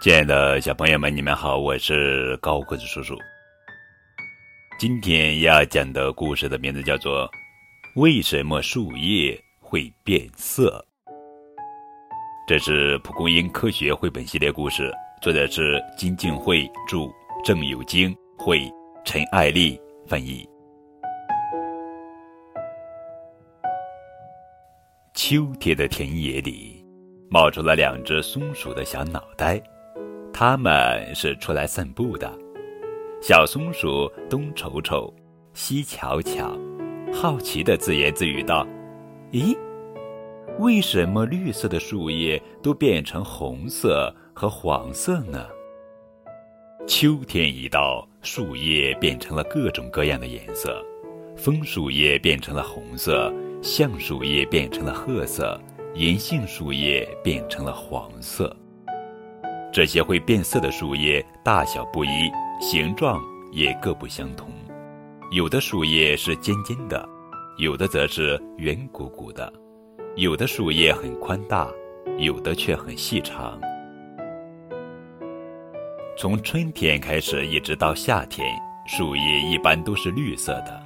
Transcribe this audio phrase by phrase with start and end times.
[0.00, 3.18] 亲爱的小朋友们，你们好，我是高个子叔叔。
[4.78, 7.26] 今天要讲的故事的名字叫做
[8.00, 10.84] 《为什么树叶会变色》。
[12.46, 17.10] 这是蒲公英科学绘本系列故事，作者是金静慧著，
[17.44, 18.70] 郑有京绘，
[19.04, 20.48] 陈爱丽翻译。
[25.12, 26.86] 秋天的田野里，
[27.28, 29.60] 冒出了两只松鼠的小脑袋。
[30.40, 32.32] 他们是出来散步的，
[33.20, 35.12] 小松鼠东瞅瞅，
[35.52, 36.56] 西瞧瞧，
[37.12, 38.64] 好奇的自言自语道
[39.34, 39.58] ：“咦，
[40.60, 45.44] 为什么绿色的树叶都变成红色和黄色呢？”
[46.86, 50.80] 秋天一到，树叶变成了各种各样的颜色，
[51.36, 55.60] 枫树叶变成了红色，橡树叶变成了褐色，
[55.96, 58.56] 银杏树叶变成了黄色。
[59.72, 62.30] 这些会变色的树叶大小不一，
[62.60, 63.20] 形状
[63.52, 64.50] 也各不相同。
[65.30, 67.06] 有的树叶是尖尖的，
[67.58, 69.46] 有的则是圆鼓鼓的；
[70.16, 71.68] 有的树叶很宽大，
[72.16, 73.60] 有的却很细长。
[76.16, 78.48] 从春天开始一直到夏天，
[78.86, 80.82] 树叶一般都是绿色的，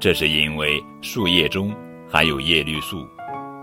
[0.00, 1.72] 这是因为树叶中
[2.10, 3.06] 含有叶绿素，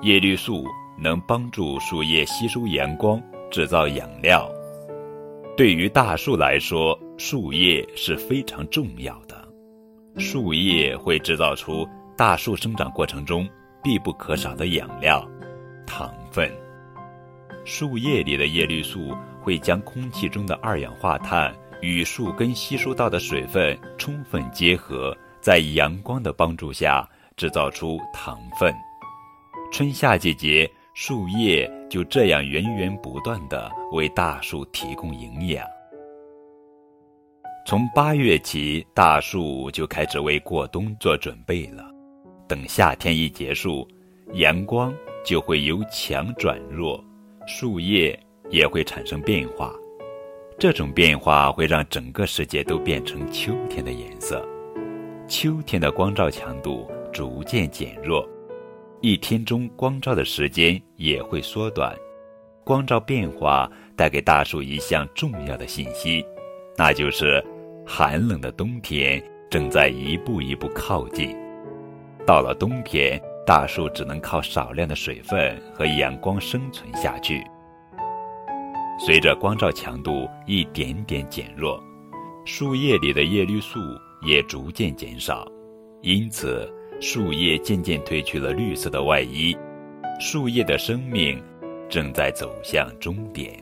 [0.01, 0.65] 叶绿素
[0.97, 3.21] 能帮助树叶吸收阳光。
[3.53, 4.51] 制造养料，
[5.55, 9.47] 对于大树来说，树叶是非常重要的。
[10.17, 11.87] 树叶会制造出
[12.17, 13.47] 大树生长过程中
[13.83, 15.23] 必不可少的养料——
[15.85, 16.51] 糖分。
[17.63, 28.73] 树叶里的叶绿素会将空气中的二氧化碳与树根吸收到的水分充分结合，在阳光的帮助下制造出糖分。
[29.71, 30.67] 春夏季节。
[30.95, 35.65] 树叶就这样源源不断的为大树提供营养。
[37.65, 41.83] 从八月起，大树就开始为过冬做准备了。
[42.47, 43.87] 等夏天一结束，
[44.33, 44.93] 阳光
[45.25, 47.03] 就会由强转弱，
[47.47, 48.17] 树叶
[48.51, 49.73] 也会产生变化。
[50.59, 54.47] 这种变化会让整个世界都变成秋天的颜色。
[55.27, 58.23] 秋天的光照强度逐渐减弱。
[59.05, 61.93] 一天中光照的时间也会缩短，
[62.63, 66.25] 光照变化带给大树一项重要的信息，
[66.77, 67.43] 那就是
[67.85, 69.21] 寒冷的冬天
[69.51, 71.35] 正在一步一步靠近。
[72.25, 77.43] 到了冬天，大树只能靠少量的水分和阳光生存下去。
[79.05, 81.77] 随着光照强度一点点减弱，
[82.45, 83.81] 树叶里的叶绿素
[84.25, 85.45] 也逐渐减少，
[86.01, 86.73] 因此。
[87.05, 89.53] 树叶渐渐褪去了绿色的外衣，
[90.21, 91.37] 树叶的生命
[91.89, 93.61] 正在走向终点。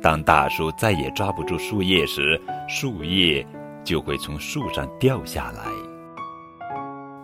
[0.00, 3.44] 当大树再也抓不住树叶时，树叶
[3.82, 5.64] 就会从树上掉下来。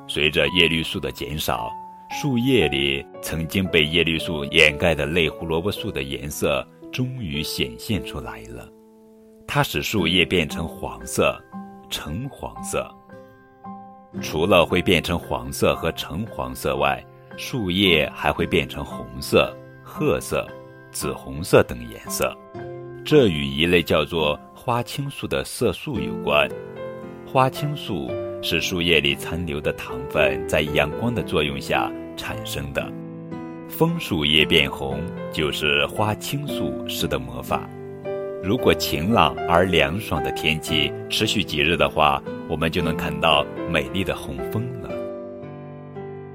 [0.08, 1.70] 随着叶绿素的减少，
[2.10, 8.68] 树叶里曾经被叶绿素掩盖的类胡萝卜素的颜色终于显现出来了。
[9.46, 11.40] 它使树叶变成黄色，
[11.88, 12.92] 橙黄色。
[14.20, 17.04] 除了会变成黄色和橙黄色外，
[17.36, 20.46] 树叶还会变成红色、褐色、
[20.90, 22.36] 紫红色等颜色。
[23.04, 26.48] 这与一类叫做花青素的色素有关。
[27.26, 28.10] 花青素
[28.42, 32.90] 是树叶里残留的糖分在阳光的作用下产生的。
[33.68, 37.68] 枫树叶变红就是花青素施的魔法。
[38.42, 44.88] 如果晴朗而凉爽的天气持续几日的话，我们就能看到美丽的红枫了。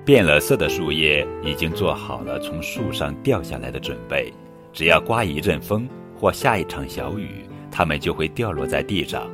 [0.06, 4.32] 变了色的树叶已经做好了从树上掉下来的准备，
[4.74, 9.30] 只要刮一阵风或下一场小雨，它们就会掉落在地上。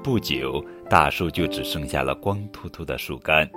[0.00, 3.50] 不久，大树就只剩下了光秃秃的树干，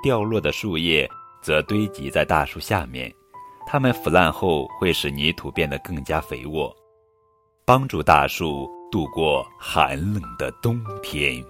[0.00, 1.08] 掉落的树叶
[1.42, 3.12] 则堆积在大树下面，
[3.66, 6.72] 它们腐烂后会使泥土变得更加肥沃。
[7.66, 11.44] 帮助大树度过寒冷的冬天。